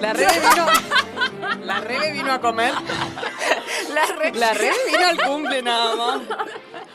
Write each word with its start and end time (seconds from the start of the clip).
La 0.00 0.12
Rebe 0.12 0.38
vino. 0.40 0.66
La 1.64 1.80
Rebe 1.80 2.12
vino 2.12 2.32
a 2.32 2.40
comer. 2.40 2.74
La 3.92 4.06
re- 4.06 4.32
La 4.34 4.52
Rebe 4.54 4.74
vino 4.86 5.06
al 5.06 5.22
cumple 5.22 5.62
nada 5.62 5.96
más. 5.96 6.20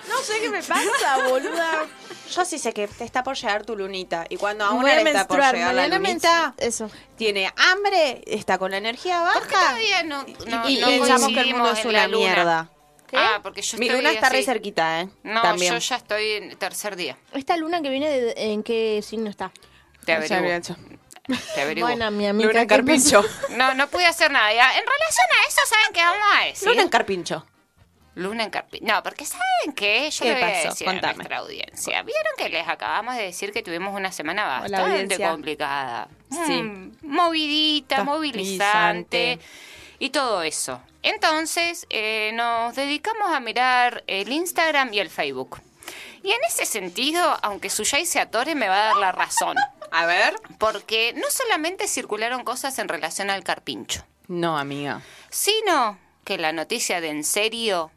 No 0.08 0.18
sé 0.24 0.40
qué 0.42 0.50
me 0.50 0.62
pasa, 0.62 1.28
boluda. 1.28 1.86
Yo 2.32 2.46
sí 2.46 2.60
sé 2.60 2.74
que 2.74 2.88
te 2.88 3.04
está 3.04 3.24
por 3.24 3.36
llegar 3.36 3.66
tu 3.66 3.76
lunita. 3.76 4.26
Y 4.30 4.38
cuando 4.38 4.64
a 4.66 4.72
una 4.72 4.96
le 4.96 5.02
está 5.10 5.28
por 5.28 5.40
llegar 5.42 5.74
la 5.74 5.88
lunita, 5.88 6.54
Eso. 6.58 6.90
tiene 7.18 7.52
hambre, 7.72 8.22
está 8.28 8.58
con 8.60 8.72
la 8.72 8.78
energía 8.78 9.24
¿Por 9.34 9.48
qué 9.48 9.56
baja. 9.56 9.66
todavía 9.68 10.04
no, 10.04 10.24
no, 10.48 10.70
y 10.70 10.78
no 10.78 10.88
pensamos 10.88 11.28
que 11.30 11.40
el 11.40 11.54
mundo 11.54 11.72
es 11.72 11.86
una 11.86 12.08
mierda. 12.08 12.70
Ah, 13.12 13.40
porque 13.42 13.64
yo 13.64 13.80
Mi 13.80 13.88
estoy 13.88 14.02
luna 14.02 14.14
está 14.14 14.30
re 14.30 14.38
así. 14.38 14.46
cerquita, 14.46 15.02
¿eh? 15.02 15.10
No, 15.24 15.42
También. 15.42 15.74
yo 15.74 15.80
ya 15.80 15.96
estoy 15.96 16.30
en 16.34 16.56
tercer 16.60 16.96
día. 16.96 17.18
Esta 17.34 17.58
luna 17.58 17.82
que 17.82 17.90
viene, 17.90 18.08
de- 18.08 18.34
¿en 18.54 18.62
qué 18.62 19.02
signo 19.04 19.32
está? 19.32 19.52
Te 20.06 20.14
había 20.14 20.38
averiguo. 20.38 20.58
hecho. 20.58 20.76
Te 21.56 21.62
averiguo. 21.62 21.88
Buena, 21.90 22.10
mi 22.12 22.26
amiga. 22.28 22.48
Luna 22.50 22.62
en 22.62 22.68
¿qué 22.68 22.76
Carpincho. 22.76 23.24
No, 23.52 23.74
no 23.76 23.88
pude 23.88 24.06
hacer 24.06 24.32
nada. 24.32 24.52
Ya, 24.54 24.72
En 24.78 24.84
relación 24.86 25.28
a 25.32 25.48
eso, 25.48 25.62
¿saben 25.68 25.94
qué 25.94 26.02
vamos 26.02 26.28
a 26.40 26.46
decir? 26.46 26.68
Luna 26.68 26.82
en 26.82 26.90
Carpincho. 26.90 27.46
Luna 28.16 28.44
en 28.44 28.50
Carpincho. 28.50 28.86
No, 28.86 29.04
porque 29.04 29.26
¿saben 29.26 29.74
qué? 29.76 30.10
Yo 30.10 30.24
¿Qué 30.24 30.34
le 30.34 30.34
voy 30.42 30.44
a 30.44 30.54
pasó? 30.56 30.70
decir 30.70 30.88
a 30.88 30.92
Contame. 30.92 31.14
nuestra 31.16 31.38
audiencia. 31.38 32.02
¿Vieron 32.02 32.34
que 32.38 32.50
les 32.50 32.68
acabamos 32.68 33.16
de 33.16 33.22
decir 33.24 33.52
que 33.54 33.62
tuvimos 33.62 33.94
una 33.96 34.12
semana 34.12 34.46
bastante 34.62 35.18
complicada? 35.20 36.08
Sí. 36.48 36.62
Mm, 36.64 36.98
movidita, 37.04 38.04
movilizante 38.04 39.38
Movilizante. 39.38 39.40
y 40.00 40.10
todo 40.10 40.42
eso. 40.42 40.82
Entonces, 41.04 41.86
eh, 41.92 42.32
nos 42.34 42.76
dedicamos 42.76 43.32
a 43.32 43.40
mirar 43.40 44.04
el 44.08 44.32
Instagram 44.32 44.94
y 44.94 45.00
el 45.00 45.10
Facebook. 45.10 45.62
Y 46.24 46.32
en 46.32 46.44
ese 46.46 46.66
sentido, 46.66 47.38
aunque 47.42 47.70
Suyay 47.70 48.06
se 48.06 48.20
atore, 48.20 48.54
me 48.56 48.68
va 48.68 48.76
a 48.82 48.86
dar 48.88 48.96
la 48.98 49.12
razón. 49.14 49.56
A 49.92 50.06
ver. 50.06 50.36
Porque 50.58 51.14
no 51.16 51.30
solamente 51.30 51.88
circularon 51.88 52.44
cosas 52.44 52.78
en 52.80 52.88
relación 52.88 53.30
al 53.30 53.44
carpincho, 53.44 54.04
No, 54.28 54.58
amiga. 54.58 55.02
sino 55.30 55.98
que 56.24 56.38
la 56.38 56.52
noticia 56.52 57.02
de 57.02 57.10
en 57.10 57.24
serio 57.24 57.92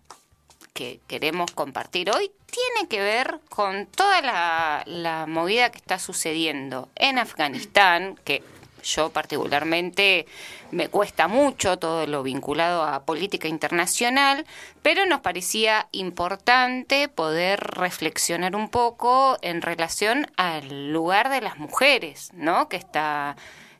que 0.72 1.00
queremos 1.06 1.50
compartir 1.50 2.11
hoy 2.11 2.31
tiene 2.47 2.89
que 2.89 3.00
ver 3.00 3.41
con 3.50 3.86
toda 3.86 4.22
la, 4.22 4.83
la 4.86 5.27
movida 5.27 5.70
que 5.70 5.78
está 5.78 5.98
sucediendo 5.98 6.89
en 6.94 7.19
Afganistán, 7.19 8.19
que 8.25 8.42
yo 8.83 9.11
particularmente 9.11 10.27
me 10.70 10.88
cuesta 10.88 11.28
mucho 11.28 11.78
todo 11.78 12.06
lo 12.06 12.22
vinculado 12.22 12.83
a 12.83 13.05
política 13.05 13.48
internacional, 13.48 14.47
pero 14.83 15.06
nos 15.06 15.20
parecía 15.20 15.88
importante 15.92 17.08
poder 17.08 17.60
reflexionar 17.60 18.56
un 18.56 18.69
poco 18.69 19.36
en 19.42 19.62
relación 19.62 20.27
al 20.36 20.92
lugar 20.92 21.28
de 21.30 21.41
las 21.41 21.58
mujeres, 21.58 22.30
¿no? 22.34 22.69
Que 22.69 22.77
está 22.77 23.36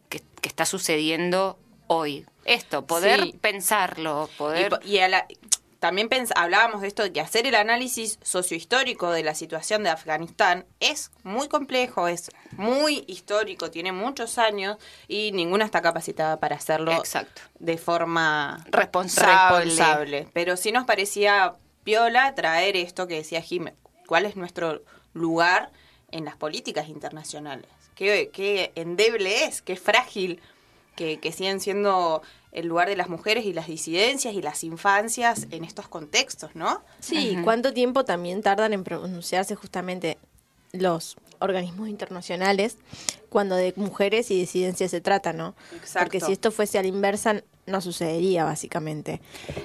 que, 0.09 0.21
que 0.41 0.49
está 0.49 0.67
sucediendo 0.67 1.59
hoy. 1.87 2.27
Esto, 2.45 2.85
poder 2.87 3.21
Sí. 3.23 3.39
pensarlo, 3.41 4.29
poder 4.37 4.71
po- 4.71 4.79
y 4.85 4.99
a 4.99 5.09
la- 5.09 5.27
también 5.83 6.09
pens- 6.09 6.31
hablábamos 6.37 6.81
de 6.81 6.87
esto, 6.87 7.03
de 7.03 7.13
que 7.13 7.21
hacer 7.21 7.45
el 7.45 7.57
análisis 7.57 8.21
sociohistórico 8.23 9.11
de 9.11 9.25
la 9.25 9.35
situación 9.35 9.83
de 9.83 9.91
Afganistán 9.91 10.65
es 10.79 11.11
muy 11.25 11.49
complejo, 11.49 12.07
es 12.07 12.31
muy 12.53 13.03
histórico, 13.09 13.69
tiene 13.73 13.91
muchos 13.91 14.39
años 14.39 14.77
y 15.09 15.33
ninguna 15.33 15.65
está 15.65 15.83
capacitada 15.83 16.39
para 16.39 16.55
hacerlo 16.55 16.93
Exacto. 16.93 17.43
de 17.59 17.79
forma 17.79 18.65
Responsable. 18.71 19.65
responsable. 19.71 20.29
Pero 20.33 20.57
sí 20.57 20.71
nos 20.71 20.85
parecía 20.85 21.57
piola 21.83 22.33
traer 22.37 22.77
esto 22.77 23.09
que 23.09 23.17
decía 23.17 23.43
Jim, 23.43 23.67
cuál 24.07 24.25
es 24.25 24.37
nuestro 24.37 24.85
lugar 25.15 25.73
en 26.13 26.25
las 26.25 26.37
políticas 26.37 26.89
internacionales. 26.89 27.67
Qué, 27.97 28.31
qué 28.33 28.71
endeble 28.77 29.47
es, 29.47 29.63
qué 29.63 29.75
frágil 29.75 30.41
que, 30.97 31.19
que 31.19 31.33
siguen 31.33 31.61
siendo 31.61 32.23
el 32.53 32.67
lugar 32.67 32.89
de 32.89 32.97
las 32.97 33.09
mujeres 33.09 33.47
y 33.47 33.53
las 33.53 33.67
disidencias 33.67 34.35
y 34.35 34.43
las 34.43 34.63
infancias 34.63 35.47
en 35.51 35.65
estos 35.65 35.89
contextos, 35.89 36.55
¿no? 36.55 36.83
Sí, 37.01 37.39
¿cuánto 37.45 37.73
tiempo 37.73 38.05
también 38.05 38.43
tardan 38.43 38.73
en 38.75 38.85
pronunciarse 38.85 39.55
justamente 39.55 40.19
los 40.73 41.17
organismos 41.43 41.89
internacionales 41.89 42.79
cuando 43.29 43.57
de 43.57 43.73
mujeres 43.77 44.31
y 44.31 44.39
disidencias 44.39 44.91
se 44.91 45.01
trata, 45.01 45.33
¿no? 45.33 45.55
Exacto. 45.75 46.05
Porque 46.05 46.21
si 46.21 46.33
esto 46.33 46.51
fuese 46.51 46.79
a 46.79 46.83
la 46.83 46.89
inversa, 46.89 47.43
no 47.65 47.81
sucedería, 47.81 48.45
básicamente. 48.45 49.21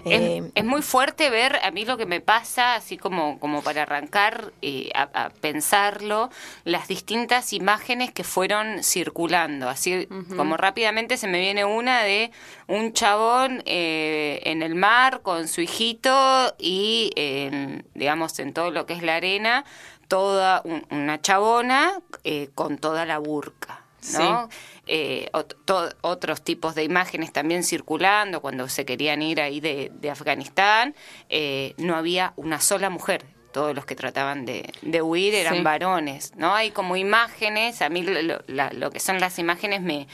Es, 0.06 0.22
Eh, 0.22 0.52
es 0.56 0.64
muy 0.64 0.82
fuerte 0.82 1.30
ver 1.30 1.58
a 1.64 1.72
mí 1.72 1.84
lo 1.84 1.98
que 1.98 2.06
me 2.06 2.22
pasa, 2.22 2.76
así 2.76 2.98
como, 2.98 3.40
como 3.40 3.62
para 3.64 3.82
arrancar 3.82 4.54
eh, 4.62 4.90
a, 4.96 5.26
a 5.26 5.30
pensarlo, 5.32 6.30
las 6.64 6.88
distintas 6.88 7.52
imágenes 7.54 8.12
que 8.14 8.24
fueron 8.24 8.84
circulando. 8.84 9.68
Así 9.68 10.08
como 10.38 10.56
rápidamente 10.56 11.18
se 11.18 11.28
me 11.28 11.40
viene 11.40 11.66
una 11.66 12.04
de 12.04 12.32
un 12.68 12.94
chabón 12.94 13.64
eh, 13.66 14.42
en 14.46 14.62
el 14.62 14.76
mar 14.76 15.22
con 15.24 15.48
su 15.48 15.60
hijito 15.62 16.56
y, 16.58 17.12
en, 17.16 17.86
digamos, 17.96 18.40
en 18.40 18.54
todo 18.54 18.72
lo 18.72 18.86
que 18.86 18.94
es 18.94 19.04
la 19.04 19.16
arena, 19.16 19.66
toda 20.08 20.62
un- 20.66 20.86
una 20.92 21.22
chabona 21.22 22.00
eh, 22.24 22.50
con 22.56 22.78
toda 22.78 23.06
la 23.06 23.18
burca. 23.20 23.82
¿no? 24.20 24.48
Eh, 24.86 25.28
ot- 25.34 25.96
otros 26.02 26.42
tipos 26.42 26.76
de 26.76 26.84
imágenes 26.86 27.34
también 27.34 27.64
circulando 27.64 28.40
cuando 28.42 28.70
se 28.70 28.86
querían 28.86 29.22
ir 29.22 29.42
ahí 29.42 29.60
de, 29.60 29.92
de 29.94 30.10
Afganistán, 30.10 30.96
eh, 31.28 31.74
no 31.78 31.96
había 31.98 32.32
una 32.38 32.62
sola 32.62 32.90
mujer. 32.90 33.26
Todos 33.52 33.76
los 33.76 33.86
que 33.86 33.96
trataban 33.96 34.46
de, 34.46 34.72
de 34.82 35.02
huir 35.02 35.34
eran 35.34 35.56
Sí. 35.58 35.62
varones, 35.62 36.32
¿no? 36.38 36.54
Hay 36.56 36.72
como 36.72 36.96
imágenes, 36.96 37.82
a 37.82 37.90
mí 37.90 38.02
lo, 38.04 38.22
lo- 38.22 38.42
la- 38.48 38.72
lo 38.72 38.92
que 38.92 39.00
son 39.02 39.20
las 39.20 39.40
imágenes 39.40 39.82
me, 39.82 40.08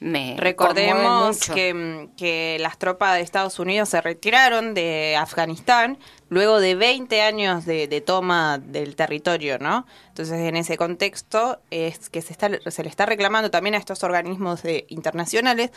me 0.00 0.34
Recordemos 0.38 1.36
mucho. 1.36 1.54
que, 1.54 1.74
mm, 1.74 2.16
que 2.16 2.56
las 2.60 2.78
tropas 2.78 3.16
de 3.16 3.20
Estados 3.20 3.58
Unidos 3.58 3.90
se 3.90 4.00
retiraron 4.00 4.72
de 4.72 5.14
Afganistán 5.18 5.98
luego 6.30 6.58
de 6.58 6.74
20 6.74 7.20
años 7.20 7.66
de, 7.66 7.86
de 7.86 8.00
toma 8.00 8.56
del 8.58 8.96
territorio, 8.96 9.58
¿no? 9.58 9.86
Entonces, 10.08 10.38
en 10.38 10.56
ese 10.56 10.76
contexto 10.78 11.60
es 11.70 12.08
que 12.08 12.22
se, 12.22 12.32
está, 12.32 12.48
se 12.70 12.82
le 12.82 12.88
está 12.88 13.04
reclamando 13.04 13.50
también 13.50 13.74
a 13.74 13.78
estos 13.78 14.02
organismos 14.02 14.62
de- 14.62 14.86
internacionales 14.88 15.70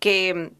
que, 0.00 0.50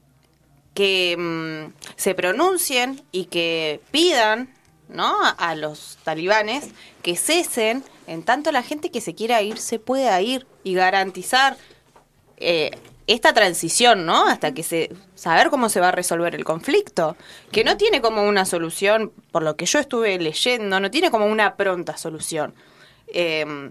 que 0.75 1.17
mm, 1.19 1.73
se 1.97 2.15
pronuncien 2.15 3.03
y 3.11 3.25
que 3.25 3.81
pidan 3.91 4.55
¿no? 4.89 5.17
a, 5.25 5.31
a 5.31 5.55
los 5.57 5.99
talibanes 6.05 6.69
que 7.03 7.17
cesen 7.17 7.83
en 8.07 8.23
tanto 8.23 8.53
la 8.53 8.63
gente 8.63 8.91
que 8.91 9.01
se 9.01 9.15
quiera 9.15 9.43
ir 9.43 9.59
se 9.59 9.79
pueda 9.79 10.21
ir 10.23 10.47
y 10.63 10.75
garantizar 10.75 11.57
eh, 12.37 12.71
esta 13.09 13.33
transición, 13.33 14.07
¿no? 14.07 14.29
Hasta 14.29 14.55
que 14.55 14.63
se 14.63 14.91
saber 15.17 15.51
cómo 15.51 15.69
se 15.69 15.81
va 15.81 15.89
a 15.89 15.93
resolver 15.93 16.35
el 16.37 16.45
conflicto, 16.45 17.17
que 17.51 17.65
no 17.65 17.77
tiene 17.77 18.01
como 18.01 18.23
una 18.29 18.45
solución, 18.45 19.11
por 19.33 19.43
lo 19.43 19.57
que 19.57 19.67
yo 19.67 19.81
estuve 19.81 20.17
leyendo, 20.19 20.79
no 20.79 20.91
tiene 20.91 21.11
como 21.11 21.27
una 21.27 21.57
pronta 21.57 21.97
solución. 21.97 22.55
Eh, 23.09 23.71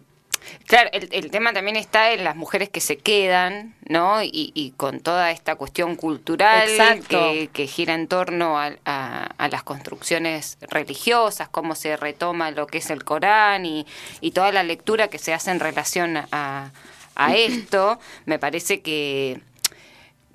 Claro, 0.65 0.89
el, 0.93 1.09
el 1.11 1.29
tema 1.29 1.51
también 1.51 1.75
está 1.75 2.13
en 2.13 2.23
las 2.23 2.37
mujeres 2.37 2.69
que 2.69 2.79
se 2.79 2.97
quedan, 2.97 3.75
¿no? 3.89 4.23
Y, 4.23 4.51
y 4.53 4.71
con 4.77 5.01
toda 5.01 5.31
esta 5.31 5.55
cuestión 5.55 5.95
cultural 5.97 6.69
que, 7.09 7.49
que 7.51 7.67
gira 7.67 7.95
en 7.95 8.07
torno 8.07 8.57
a, 8.57 8.71
a- 8.85 9.25
a 9.37 9.47
las 9.49 9.63
construcciones 9.63 10.57
religiosas, 10.61 11.49
cómo 11.49 11.75
se 11.75 11.97
retoma 11.97 12.51
lo 12.51 12.65
que 12.67 12.77
es 12.77 12.89
el 12.91 13.03
Corán 13.03 13.65
y, 13.65 13.85
y 14.21 14.31
toda 14.31 14.53
la 14.53 14.63
lectura 14.63 15.09
que 15.09 15.17
se 15.17 15.33
hace 15.33 15.51
en 15.51 15.59
relación 15.59 16.15
a, 16.31 16.71
a 17.17 17.35
esto, 17.35 17.99
me 18.25 18.39
parece 18.39 18.81
que 18.81 19.41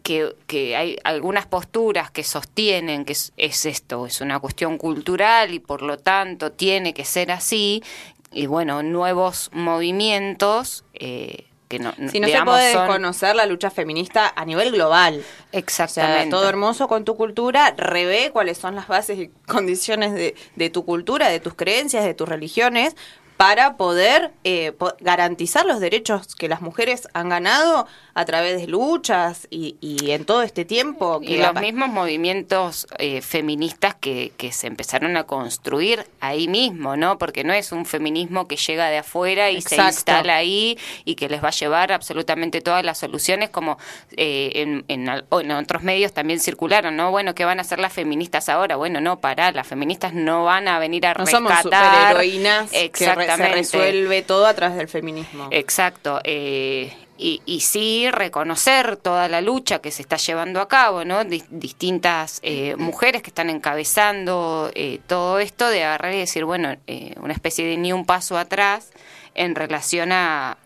que, 0.03 0.35
que 0.49 0.75
hay 0.77 0.99
algunas 1.05 1.47
posturas 1.47 2.11
que 2.11 2.25
sostienen 2.25 3.05
que 3.05 3.13
es, 3.13 3.33
es 3.37 3.65
esto, 3.67 4.05
es 4.07 4.21
una 4.21 4.41
cuestión 4.41 4.77
cultural 4.77 5.55
y 5.55 5.61
por 5.61 5.83
lo 5.83 5.97
tanto 5.97 6.51
tiene 6.51 6.93
que 6.93 7.05
ser 7.05 7.31
así, 7.31 7.85
y 8.33 8.47
bueno, 8.47 8.83
nuevos 8.83 9.49
movimientos 9.53 10.85
eh, 10.95 11.47
que 11.69 11.79
no, 11.79 11.93
si 12.11 12.19
no 12.21 12.27
se 12.29 12.43
puede 12.43 12.73
son- 12.73 12.83
desconocer 12.87 13.37
la 13.37 13.47
lucha 13.47 13.71
feminista 13.71 14.33
a 14.35 14.45
nivel 14.45 14.73
global. 14.73 15.21
O 15.21 15.23
sea, 15.23 15.59
Exactamente. 15.61 16.31
todo 16.31 16.49
hermoso 16.49 16.89
con 16.89 17.05
tu 17.05 17.17
cultura, 17.17 17.73
revé 17.77 18.31
cuáles 18.33 18.59
son 18.59 18.75
las 18.75 18.89
bases 18.89 19.19
y 19.19 19.31
condiciones 19.47 20.13
de, 20.15 20.35
de 20.57 20.71
tu 20.71 20.85
cultura, 20.85 21.29
de 21.29 21.41
tus 21.41 21.55
creencias, 21.55 22.05
de 22.05 22.15
tus 22.15 22.29
religiones, 22.29 22.97
para 23.43 23.77
poder 23.77 24.31
eh, 24.45 24.71
po- 24.71 24.95
garantizar 25.01 25.67
los 25.67 25.81
derechos 25.81 26.37
que 26.37 26.47
las 26.49 26.61
mujeres 26.61 27.09
han 27.13 27.29
ganado 27.29 27.89
a 28.15 28.25
través 28.25 28.61
de 28.61 28.69
luchas 28.69 29.49
y, 29.51 29.75
y 29.81 30.13
en 30.13 30.25
todo 30.25 30.43
este 30.43 30.65
tiempo. 30.65 31.19
Que 31.19 31.33
Y 31.33 31.39
los 31.39 31.55
mismos 31.55 31.89
movimientos 31.89 32.87
eh, 32.99 33.21
feministas 33.21 33.97
que, 33.97 34.33
que 34.37 34.53
se 34.53 34.69
empezaron 34.69 35.17
a 35.17 35.25
construir 35.25 36.07
ahí 36.21 36.47
mismo, 36.47 36.97
¿no? 36.97 37.19
Porque 37.19 37.43
no 37.43 37.53
es 37.53 37.73
un 37.73 37.85
feminismo 37.85 38.47
que 38.47 38.55
llega 38.57 38.89
de 38.91 38.99
afuera 38.99 39.51
y 39.51 39.61
se 39.61 39.75
instala 39.89 40.37
ahí 40.37 40.79
y 41.05 41.17
que 41.17 41.29
les 41.29 41.43
va 41.43 41.49
a 41.49 41.53
llevar 41.53 41.91
absolutamente 41.91 42.61
todas 42.61 42.85
las 42.85 42.99
soluciones, 42.99 43.51
como 43.51 43.77
eh, 44.17 44.53
en, 44.55 44.85
en, 44.87 45.09
en 45.09 45.51
otros 45.51 45.83
medios 45.83 46.13
también 46.13 46.39
circularon, 46.39 46.95
¿no? 46.97 47.11
Bueno, 47.11 47.35
¿qué 47.35 47.45
van 47.45 47.59
a 47.59 47.63
hacer 47.63 47.81
las 47.81 47.93
feministas 47.93 48.49
ahora? 48.49 48.77
Bueno, 48.77 49.01
no, 49.01 49.19
para, 49.19 49.51
las 49.51 49.67
feministas 49.67 50.15
no 50.15 50.45
van 50.45 50.69
a 50.69 50.79
venir 50.79 51.07
a 51.07 51.15
no 51.15 51.27
somos 51.27 51.51
rescatar. 51.51 52.13
superheroínas 52.13 52.73
que 52.91 53.07
se 53.37 53.49
resuelve 53.49 54.23
todo 54.23 54.47
a 54.47 54.55
través 54.55 54.77
del 54.77 54.89
feminismo. 54.89 55.49
Exacto. 55.51 56.21
eh, 56.25 56.93
y, 57.23 57.61
sí 57.61 58.11
reconocer 58.11 58.97
toda 58.97 59.29
la 59.29 59.41
lucha 59.41 59.81
que 59.81 59.91
se 59.91 60.03
está 60.03 60.17
llevando 60.17 60.61
a 60.61 60.69
cabo, 60.69 61.05
¿no? 61.05 61.25
distintas 61.25 62.41
eh, 62.43 62.75
mujeres 62.77 63.23
que 63.23 63.31
están 63.31 63.51
encabezando 63.51 64.71
eh, 64.75 65.01
todo 65.07 65.39
esto, 65.39 65.69
de 65.69 65.85
agarrar 65.85 66.15
y 66.15 66.19
decir, 66.19 66.45
bueno, 66.45 66.77
eh, 66.87 67.15
una 67.21 67.33
especie 67.33 67.65
de 67.67 67.77
ni 67.77 67.93
un 67.93 68.05
paso 68.07 68.37
atrás 68.37 68.91
en 69.35 69.55
relación 69.55 70.13
a, 70.13 70.59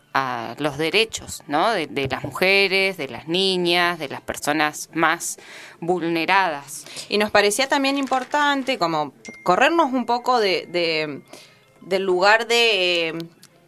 los 0.56 0.78
derechos, 0.78 1.42
¿no? 1.46 1.72
De, 1.72 2.08
las 2.10 2.24
mujeres, 2.24 2.96
de 2.96 3.06
las 3.06 3.28
niñas, 3.28 3.98
de 3.98 4.08
las 4.08 4.22
personas 4.22 4.88
más 4.94 5.36
vulneradas. 5.78 6.86
Y 7.10 7.18
nos 7.18 7.30
parecía 7.30 7.68
también 7.68 7.98
importante 7.98 8.78
como 8.78 9.12
corrernos 9.42 9.92
un 9.92 10.06
poco 10.06 10.40
de 10.40 11.20
del 11.86 12.02
lugar 12.02 12.46
de 12.46 13.14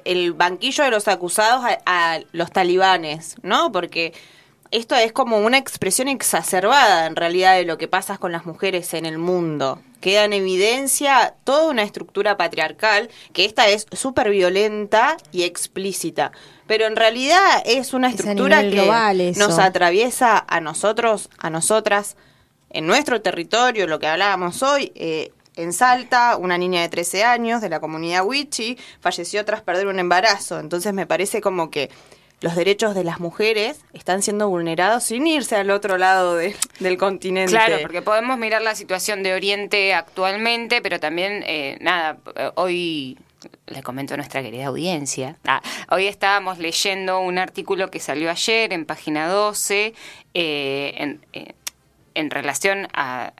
el 0.05 0.32
banquillo 0.32 0.85
de 0.85 0.91
los 0.91 1.09
acusados 1.09 1.65
a, 1.87 2.20
los 2.32 2.50
talibanes, 2.50 3.37
¿no? 3.43 3.73
Porque 3.73 4.12
esto 4.70 4.94
es 4.94 5.12
como 5.12 5.38
una 5.38 5.59
expresión 5.59 6.09
exacerbada 6.09 7.06
en 7.06 7.17
realidad 7.17 7.56
de 7.56 7.65
lo 7.65 7.79
que 7.79 7.88
pasa 7.88 8.19
con 8.19 8.32
las 8.32 8.44
mujeres 8.44 8.93
en 8.94 9.06
el 9.06 9.19
mundo. 9.19 9.81
Queda 10.00 10.25
en 10.25 10.32
evidencia 10.32 11.35
toda 11.44 11.70
una 11.70 11.82
estructura 11.82 12.37
patriarcal, 12.37 13.09
que 13.32 13.44
esta 13.44 13.69
es 13.69 13.87
súper 13.93 14.31
violenta 14.31 15.17
y 15.32 15.43
explícita. 15.43 16.32
Pero 16.67 16.87
en 16.87 16.97
realidad 16.97 17.62
es 17.64 17.94
una 17.94 18.11
estructura 18.11 18.62
que 18.62 19.35
nos 19.37 19.59
atraviesa 19.59 20.44
a 20.47 20.61
nosotros, 20.61 21.31
a 21.38 21.50
nosotras, 21.50 22.17
en 22.71 22.87
nuestro 22.87 23.23
territorio, 23.23 23.87
lo 23.87 23.99
que 23.99 24.06
hablábamos 24.06 24.62
hoy, 24.62 24.93
eh, 24.94 25.32
en 25.59 25.73
Salta, 25.73 26.37
una 26.37 26.57
niña 26.57 26.81
de 26.83 26.89
13 26.89 27.25
años 27.25 27.61
de 27.61 27.69
la 27.69 27.81
comunidad 27.81 28.25
Wichi 28.25 28.79
falleció 29.01 29.45
tras 29.45 29.61
perder 29.61 29.89
un 29.89 29.99
embarazo. 29.99 30.61
Entonces 30.61 30.95
me 30.95 31.07
parece 31.07 31.41
como 31.41 31.71
que 31.71 31.91
los 32.41 32.55
derechos 32.55 32.95
de 32.95 33.03
las 33.03 33.19
mujeres 33.19 33.81
están 33.93 34.23
siendo 34.23 34.49
vulnerados 34.49 35.03
sin 35.03 35.27
irse 35.27 35.57
al 35.57 35.71
otro 35.71 35.99
lado 35.99 36.37
del 36.37 36.97
continente. 36.97 37.51
Claro, 37.51 37.79
porque 37.83 38.03
podemos 38.03 38.39
mirar 38.39 38.63
la 38.63 38.77
situación 38.77 39.25
de 39.25 39.35
Oriente 39.35 39.93
actualmente, 39.95 40.81
pero 40.81 41.01
también, 41.01 41.43
eh, 41.45 41.77
nada, 41.81 42.19
hoy 42.55 43.19
le 43.67 43.83
comento 43.83 44.15
a 44.15 44.17
nuestra 44.17 44.41
querida 44.41 44.67
audiencia. 44.67 45.37
Ah, 45.45 45.61
hoy 45.91 46.07
estábamos 46.07 46.59
leyendo 46.59 47.19
un 47.19 47.39
artículo 47.39 47.91
que 47.91 47.99
salió 47.99 48.31
ayer 48.31 48.73
en 48.73 48.87
página 48.87 49.27
12 49.29 49.95
eh, 50.35 50.95
en, 50.97 51.21
eh, 51.33 51.55
en, 52.15 52.31
relación 52.31 52.87
a, 52.93 53.33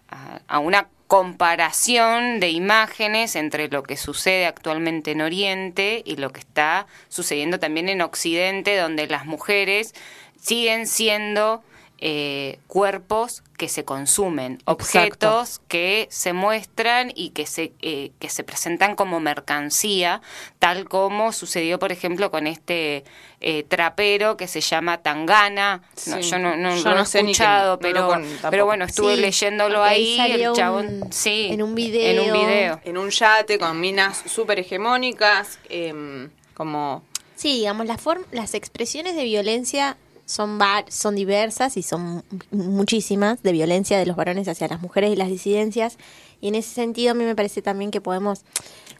a 0.49 0.59
una 0.59 0.88
comparación 1.08 2.38
de 2.38 2.50
imágenes 2.50 3.34
entre 3.34 3.69
lo 3.69 3.82
que 3.82 3.96
sucede 3.96 4.46
actualmente 4.46 5.12
en 5.12 5.22
Oriente 5.22 6.02
y 6.05 6.16
lo 6.16 6.31
que 6.31 6.40
está 6.40 6.87
sucediendo 7.08 7.58
también 7.58 7.88
en 7.88 8.02
Occidente, 8.02 8.76
donde 8.76 9.06
las 9.06 9.25
mujeres 9.25 9.94
siguen 10.38 10.87
siendo 10.87 11.64
eh, 12.00 12.60
cuerpos 12.68 13.42
que 13.56 13.68
se 13.68 13.84
consumen, 13.84 14.62
objetos 14.66 15.60
que 15.66 16.06
se 16.12 16.32
muestran 16.32 17.10
y 17.12 17.30
que 17.30 17.44
se, 17.44 17.72
eh, 17.82 18.12
que 18.20 18.28
se 18.28 18.44
presentan 18.44 18.94
como 18.94 19.18
mercancía, 19.18 20.22
tal 20.60 20.88
como 20.88 21.32
sucedió, 21.32 21.80
por 21.80 21.90
ejemplo, 21.90 22.30
con 22.30 22.46
este 22.46 23.02
eh, 23.40 23.64
trapero 23.64 24.36
que 24.36 24.46
se 24.46 24.60
llama 24.60 24.98
Tangana. 24.98 25.82
yo 26.22 26.38
no, 26.38 26.56
no, 26.56 26.76
lo 26.76 26.98
he 26.98 27.02
escuchado, 27.02 27.80
pero, 27.80 28.12
pero 28.48 28.64
bueno, 28.64 28.84
estuve 28.84 29.16
leyéndolo 29.16 29.82
ahí. 29.82 30.20
El 30.20 30.52
chabón, 30.52 31.08
sí, 31.10 31.48
en 31.50 31.62
un 31.62 31.74
video. 31.74 32.22
En 32.22 32.30
un 32.30 32.40
video. 32.40 32.80
En 32.84 32.96
un 32.96 33.10
yate 33.10 33.58
con 33.58 33.80
minas 33.80 34.22
súper 34.26 34.60
hegemónicas, 34.60 35.58
em, 35.68 36.30
como... 36.54 37.02
Sí, 37.34 37.58
digamos, 37.58 37.86
la 37.86 37.98
las 38.32 38.54
expresiones 38.54 39.14
de 39.14 39.22
violencia 39.22 39.96
son, 40.28 40.58
son 40.88 41.16
diversas 41.16 41.78
y 41.78 41.82
son 41.82 42.22
muchísimas 42.50 43.42
de 43.42 43.52
violencia 43.52 43.98
de 43.98 44.04
los 44.04 44.14
varones 44.14 44.46
hacia 44.46 44.69
las 44.69 44.82
mujeres 44.82 45.10
y 45.10 45.16
las 45.16 45.28
disidencias. 45.28 45.96
Y 46.42 46.48
en 46.48 46.54
ese 46.54 46.69
sentido 46.69 47.12
a 47.12 47.14
mí 47.14 47.25
me 47.25 47.34
parece 47.34 47.62
también 47.62 47.90
que 47.90 48.02
podemos 48.02 48.42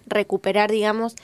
recuperar, 0.07 0.71
digamos, 0.71 1.17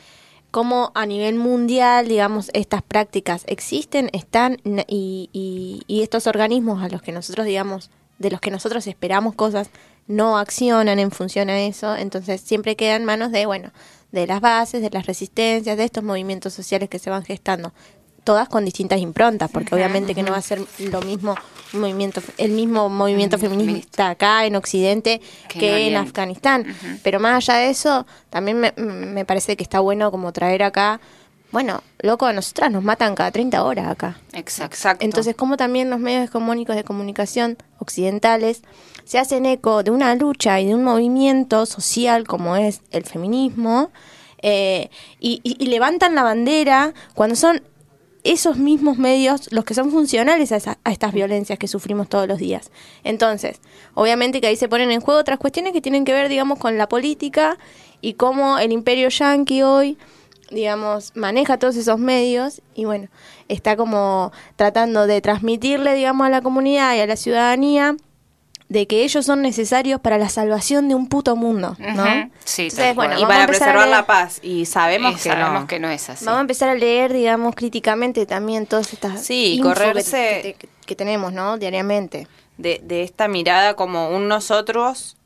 cómo 0.51 0.93
a 0.95 1.07
nivel 1.07 1.37
mundial, 1.37 2.07
digamos, 2.07 2.51
estas 2.53 2.83
prácticas 2.83 3.45
existen, 3.47 4.11
están 4.13 4.59
y, 4.87 5.31
y, 5.33 5.83
y 5.87 6.03
estos 6.03 6.27
organismos 6.27 6.83
a 6.83 6.91
los 6.91 7.01
que 7.01 7.11
nosotros, 7.11 7.47
digamos, 7.47 7.91
de 8.19 8.31
los 8.31 8.43
que 8.43 8.51
nosotros 8.51 8.87
esperamos 8.87 9.35
cosas, 9.35 9.71
no 10.07 10.37
accionan 10.37 10.99
en 10.99 11.13
función 11.13 11.49
a 11.49 11.63
eso, 11.63 11.97
entonces 11.97 12.43
siempre 12.43 12.77
queda 12.77 12.97
en 12.97 13.07
manos 13.07 13.33
de, 13.33 13.47
bueno, 13.47 13.73
de 14.13 14.27
las 14.27 14.43
bases, 14.43 14.83
de 14.83 14.91
las 14.91 15.07
resistencias, 15.07 15.79
de 15.79 15.85
estos 15.85 16.05
movimientos 16.05 16.53
sociales 16.53 16.91
que 16.91 16.99
se 16.99 17.09
van 17.09 17.25
gestando 17.25 17.73
todas 18.25 18.49
con 18.49 18.65
distintas 18.65 19.01
improntas, 19.01 19.51
porque 19.51 19.75
obviamente 19.75 20.15
que 20.15 20.23
no 20.23 20.33
va 20.33 20.39
a 20.39 20.43
ser 20.43 20.61
lo 20.79 21.01
mismo 21.03 21.37
movimiento, 21.73 22.23
el 22.39 22.53
mismo 22.53 22.89
movimiento 22.89 23.39
feminista 23.39 24.11
acá 24.11 24.47
en 24.47 24.57
Occidente 24.57 25.21
que, 25.49 25.89
en, 25.89 25.97
Afganistán. 25.97 26.67
Pero 27.03 27.21
más 27.21 27.37
allá 27.37 27.61
de 27.61 27.71
eso, 27.71 28.07
también 28.31 28.59
me, 28.61 28.73
me 28.77 29.25
parece 29.25 29.57
que 29.57 29.63
está 29.63 29.81
bueno 29.81 30.11
como 30.11 30.33
traer 30.33 30.63
acá 30.63 31.01
bueno, 31.55 31.85
loco, 32.01 32.27
a 32.27 32.33
nosotras 32.33 32.73
nos 32.73 32.83
matan 32.83 33.15
cada 33.15 33.31
30 33.31 33.63
horas 33.63 33.87
acá. 33.87 34.19
Exacto. 34.33 35.05
Entonces, 35.05 35.37
como 35.37 35.57
también 35.57 35.89
los 35.89 36.01
medios 36.01 36.25
hegemónicos 36.25 36.75
de 36.75 36.83
comunicación 36.83 37.57
occidentales 37.79 38.63
se 39.05 39.21
hacen 39.21 39.47
eco 39.47 39.85
de 39.85 39.93
una 39.93 40.17
lucha 40.17 40.59
y 40.59 40.67
de 40.67 40.75
un 40.75 40.83
movimiento 40.83 41.65
social 41.65 42.27
como 42.27 42.57
es 42.57 42.81
el 42.91 43.05
feminismo, 43.05 43.93
eh, 44.43 44.91
y, 45.21 45.41
levantan 45.65 46.17
la 46.17 46.25
bandera 46.25 46.93
cuando 47.15 47.37
son 47.37 47.63
esos 48.25 48.57
mismos 48.57 48.97
medios 48.99 49.53
los 49.53 49.65
que 49.65 49.75
son 49.75 49.91
funcionales 49.91 50.51
a, 50.53 50.79
estas 50.91 51.13
violencias 51.13 51.59
que 51.59 51.69
sufrimos 51.69 52.09
todos 52.09 52.27
los 52.27 52.39
días. 52.39 52.71
Entonces, 53.05 53.61
obviamente 53.93 54.41
que 54.41 54.47
ahí 54.47 54.57
se 54.57 54.69
ponen 54.69 54.91
en 54.91 55.01
juego 55.01 55.21
otras 55.21 55.39
cuestiones 55.39 55.73
que 55.73 55.83
tienen 55.83 56.05
que 56.05 56.15
ver, 56.15 56.29
digamos, 56.29 56.59
con 56.59 56.79
la 56.79 56.89
política 56.89 57.59
y 58.01 58.15
cómo 58.15 58.59
el 58.59 58.73
imperio 58.73 59.09
yanqui 59.11 59.63
hoy, 59.63 59.99
digamos, 60.51 61.13
maneja 61.15 61.59
todos 61.59 61.77
esos 61.77 61.99
medios 61.99 62.63
y 62.75 62.87
bueno, 62.87 63.09
está 63.49 63.77
como 63.77 64.33
tratando 64.57 65.07
de 65.07 65.21
transmitirle, 65.21 65.95
digamos, 65.95 66.27
a 66.27 66.31
la 66.31 66.41
comunidad 66.41 66.97
y 66.97 67.01
a 67.01 67.07
la 67.07 67.17
ciudadanía 67.17 67.97
de 68.75 68.89
que 68.89 69.05
ellos 69.05 69.25
son 69.25 69.41
necesarios 69.41 70.01
para 70.01 70.19
la 70.19 70.29
salvación 70.29 70.89
de 70.89 70.97
un 70.97 71.09
puto 71.09 71.37
mundo, 71.37 71.77
¿no? 71.79 72.29
Sí, 72.45 72.69
bueno, 72.97 73.17
y 73.21 73.25
para 73.25 73.47
preservar 73.47 73.87
la 73.87 74.05
paz. 74.05 74.41
Y 74.43 74.67
sabemos, 74.67 75.23
que, 75.23 75.35
no. 75.37 75.67
que 75.69 75.79
no 75.79 75.89
es 75.89 76.11
así. 76.11 76.25
Vamos 76.25 76.39
a 76.39 76.41
empezar 76.41 76.69
a 76.71 76.75
leer, 76.75 77.13
digamos, 77.13 77.55
críticamente 77.55 78.27
también 78.27 78.67
todas 78.67 78.93
estas 78.93 79.25
sí, 79.25 79.61
correrse 79.63 80.57
que, 80.85 80.97
tenemos, 80.97 81.33
¿no? 81.33 81.57
Diariamente. 81.57 82.27
De, 82.59 82.81
de 82.83 83.05
esta 83.05 83.29
mirada 83.29 83.75
como 83.75 84.11
un 84.11 84.27
nosotros 84.27 85.17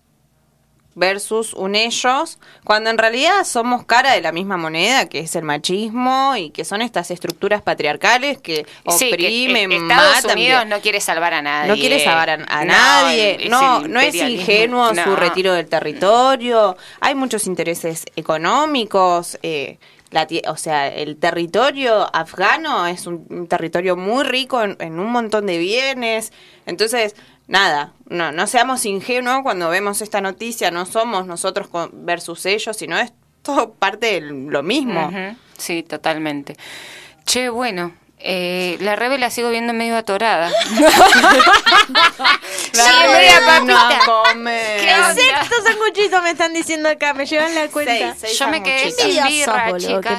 versus 0.99 1.55
un 1.55 1.75
ellos, 1.75 2.39
cuando 2.65 2.91
en 2.91 2.99
realidad 2.99 3.45
somos 3.45 3.85
cara 3.85 4.13
de 4.13 4.21
la 4.21 4.33
misma 4.33 4.57
moneda, 4.57 5.09
que 5.09 5.21
es 5.21 5.37
el 5.37 5.45
machismo 5.45 6.35
y 6.37 6.51
que 6.51 6.65
son 6.65 6.83
estas 6.83 7.11
estructuras 7.11 7.63
patriarcales 7.63 8.39
que 8.39 8.67
oprimen, 8.85 9.73
Estados 9.73 10.33
Unidos 10.33 10.67
no 10.67 10.81
quiere 10.81 11.01
salvar 11.01 11.35
a 11.35 11.43
nadie. 11.43 11.69
No 11.69 11.75
quiere 11.77 12.05
salvar 12.05 12.31
a, 12.31 12.65
nadie. 12.65 13.47
no, 13.49 13.81
no 13.87 14.01
es 14.01 14.15
ingenuo 14.15 14.95
su 14.95 15.17
retiro 15.17 15.53
del 15.53 15.69
territorio. 15.69 16.77
Hay 17.01 17.15
muchos 17.15 17.47
intereses 17.47 18.05
económicos. 18.17 19.39
Eh, 19.43 19.79
la, 20.11 20.27
o 20.49 20.57
sea, 20.57 20.89
el 20.89 21.17
territorio 21.19 22.09
afgano 22.15 22.87
es 22.87 23.07
un, 23.07 23.47
territorio 23.47 23.97
muy 23.97 24.25
rico 24.25 24.63
en, 24.63 24.99
un 24.99 25.11
montón 25.11 25.47
de 25.47 25.59
bienes. 25.59 26.33
Entonces, 26.67 27.15
nada, 27.49 27.93
no, 28.09 28.31
no 28.31 28.47
seamos 28.47 28.87
ingenuos 28.87 29.43
cuando 29.43 29.69
vemos 29.69 30.01
esta 30.01 30.21
noticia, 30.21 30.71
no 30.71 30.87
somos 30.87 31.27
nosotros 31.27 31.69
versus 31.93 32.47
ellos, 32.47 32.77
sino 32.77 32.97
es 32.99 33.13
todo 33.43 33.73
parte 33.73 34.21
de 34.21 34.21
lo 34.21 34.63
mismo. 34.63 35.11
Sí, 35.57 35.83
totalmente. 35.83 36.57
Che, 37.25 37.49
bueno, 37.49 37.93
eh, 38.21 38.77
la 38.81 38.97
Rebe 38.97 39.17
la 39.17 39.31
sigo 39.31 39.49
viendo 39.51 39.73
medio 39.73 39.97
atorada. 39.97 40.51
la 42.73 42.85
media 43.13 43.41
papita. 43.47 43.65
No 43.65 44.05
come. 44.05 44.61
¿Qué 44.81 44.93
sexto 45.15 45.55
sanguchito 45.65 46.21
me 46.23 46.31
están 46.31 46.53
diciendo 46.53 46.89
acá? 46.89 47.15
Me 47.15 47.27
llevan 47.27 47.55
la 47.55 47.69
cuenta. 47.69 48.17
Yo 48.17 48.49
me 48.49 48.63
quedé 48.63 48.91
sin 48.91 49.23
birra, 49.25 49.77
chicas. 49.79 50.19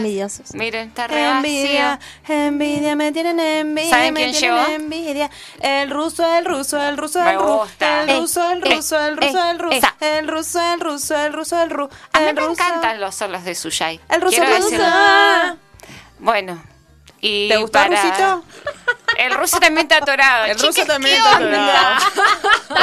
Miren, 0.54 0.90
está 0.90 1.08
re 1.08 1.30
Envidia, 1.30 2.00
envidia, 2.28 2.96
me 2.96 3.12
tienen 3.12 3.40
envidia. 3.40 3.90
¿Saben 3.90 4.16
quién 4.16 4.34
llegó? 4.34 4.66
Envidia. 4.68 5.30
El 5.60 5.90
ruso, 5.90 6.26
el 6.38 6.46
ruso, 6.46 6.82
el 6.82 6.96
ruso, 6.98 7.22
el 7.22 7.38
ruso. 7.38 7.68
El 7.80 8.20
ruso, 8.20 8.52
el 8.52 8.62
ruso, 8.62 9.00
el 9.00 9.18
ruso, 9.18 9.50
el 9.50 9.60
ruso. 9.60 9.88
El 10.00 10.28
ruso, 10.28 10.62
el 10.62 10.80
ruso, 10.80 11.16
el 11.18 11.34
ruso, 11.34 11.62
el 11.62 11.70
ruso. 11.70 11.92
A 12.14 12.20
mí 12.22 12.34
me 12.34 12.44
encantan 12.44 13.00
los 13.02 13.16
solos 13.16 13.44
de 13.44 13.56
Suyai. 13.56 14.00
El 14.10 14.22
ruso, 14.22 14.42
el 14.42 14.62
ruso. 14.62 15.58
Bueno, 16.20 16.62
¿Te 17.22 17.58
gustó 17.58 17.80
el 17.80 17.92
rusito? 17.92 18.44
El 19.18 19.34
ruso 19.34 19.60
también 19.60 19.86
está 19.86 19.98
atorado. 19.98 20.46
El 20.46 20.60
ruso 20.60 20.86
también 20.86 21.18
está 21.18 21.36
atorado. 21.36 22.06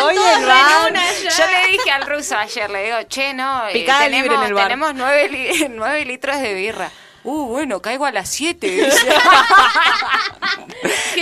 Oye, 0.06 0.18
Yo 0.18 1.46
le 1.46 1.72
dije 1.72 1.90
al 1.90 2.02
ruso 2.02 2.36
ayer, 2.36 2.68
le 2.68 2.84
digo, 2.84 2.98
che, 3.08 3.32
no, 3.32 3.68
eh, 3.68 3.86
tenemos, 3.86 4.62
tenemos 4.62 4.94
nueve, 4.94 6.04
litros 6.04 6.38
de 6.38 6.52
birra. 6.52 6.90
Uh, 7.24 7.46
bueno, 7.46 7.80
caigo 7.80 8.04
a 8.04 8.12
las 8.12 8.28
siete. 8.28 8.88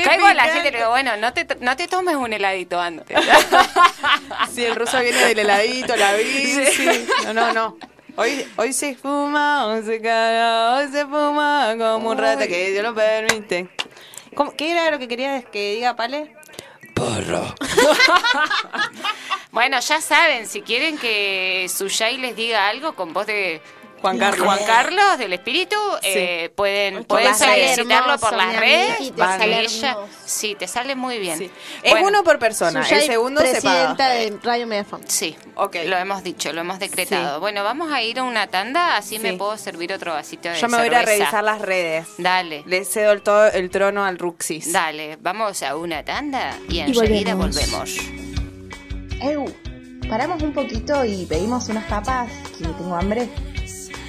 Caigo 0.04 0.26
a 0.26 0.35
la 0.35 0.44
gente 0.44 0.68
y 0.68 0.73
le 0.73 0.78
digo, 0.78 0.90
bueno, 0.90 1.16
no 1.16 1.33
te, 1.33 1.47
no 1.61 1.76
te 1.76 1.87
tomes 1.87 2.16
un 2.16 2.33
heladito 2.33 2.80
antes. 2.80 3.16
Sí, 4.52 4.64
el 4.64 4.75
ruso 4.75 4.99
viene 5.00 5.25
del 5.26 5.38
heladito, 5.38 5.97
la 5.97 6.12
bici. 6.14 7.06
No, 7.25 7.33
no, 7.33 7.52
no. 7.52 7.78
Hoy, 8.16 8.47
hoy 8.56 8.73
se 8.73 8.94
fuma, 8.94 9.66
hoy 9.66 9.83
se 9.83 10.00
caga, 10.00 10.76
hoy 10.76 10.88
se 10.90 11.04
fuma 11.04 11.75
como 11.76 12.11
un 12.11 12.18
rato 12.18 12.47
que 12.47 12.71
Dios 12.71 12.85
lo 12.85 12.94
permite. 12.94 13.68
¿Cómo- 14.35 14.54
¿Qué 14.56 14.71
era 14.71 14.90
lo 14.90 14.99
que 14.99 15.09
querías 15.09 15.44
que 15.47 15.75
diga, 15.75 15.97
Pale? 15.97 16.35
Porro. 16.94 17.54
Bueno, 19.50 19.78
ya 19.78 20.00
saben, 20.00 20.49
si 20.49 20.62
quieren 20.62 20.99
que 20.99 21.66
Suyay 21.73 22.16
les 22.16 22.35
diga 22.35 22.66
algo 22.68 22.97
con 22.97 23.12
voz 23.12 23.25
de 23.28 23.62
Juan 24.01 24.19
Carlos. 24.19 24.45
Juan 24.47 24.59
Carlos 24.67 25.19
del 25.19 25.33
Espíritu, 25.33 25.77
eh, 26.03 26.51
pueden, 26.55 27.05
pueden 27.05 27.35
solicitarlo 27.35 28.19
por 28.19 28.37
las 28.37 28.55
redes. 28.57 28.97
ella- 29.01 29.97
sí, 30.25 30.55
te 30.59 30.69
sale 30.69 30.95
muy 30.95 31.19
bien. 31.19 31.39
Sí. 31.39 31.51
Es 31.83 31.93
Bueno, 31.93 32.09
uno 32.09 32.25
por 32.25 32.39
persona. 32.39 32.87
El 32.87 33.01
segundo 33.03 33.41
se 33.41 33.51
presidenta 33.53 33.97
paga. 33.97 34.15
de 34.15 34.39
Radio 34.43 34.67
Megafon. 34.67 35.01
Sí, 35.09 35.37
Ok. 35.55 35.77
lo 35.87 35.97
hemos 35.97 36.23
dicho, 36.23 36.53
lo 36.53 36.61
hemos 36.61 36.79
decretado. 36.79 37.37
Sí. 37.37 37.41
Bueno, 37.41 37.65
vamos 37.65 37.91
a 37.93 38.03
ir 38.03 38.19
a 38.19 38.25
una 38.25 38.47
tanda, 38.49 38.97
así 38.97 39.19
me 39.19 39.33
puedo 39.35 39.57
servir 39.57 39.93
otro 39.93 40.13
vasito 40.13 40.49
de 40.51 40.57
Yo 40.61 40.69
me 40.69 40.77
voy 40.77 40.85
a 40.85 40.87
ir 40.89 40.95
a 40.95 40.99
cerveza. 41.01 41.19
revisar 41.19 41.45
las 41.45 41.61
redes. 41.63 42.07
Dale, 42.19 42.63
Le 42.67 42.85
cedo 42.85 43.13
el, 43.13 43.23
to- 43.23 43.47
el 43.47 43.71
trono 43.71 44.05
al 44.05 44.19
Ruxis. 44.19 44.71
dale, 44.73 45.17
vamos 45.21 45.63
a 45.63 45.77
una 45.77 46.05
tanda 46.05 46.59
y 46.69 46.77
Y 46.77 46.81
enseguida 46.81 47.35
volvemos. 47.35 47.55
volvemos. 47.57 47.99
Eu, 49.23 49.47
paramos 50.09 50.43
un 50.43 50.53
poquito 50.53 51.05
y 51.05 51.25
pedimos 51.27 51.69
unas 51.69 51.85
papas, 51.85 52.29
que 52.59 52.65
tengo 52.65 52.95
hambre. 52.95 53.29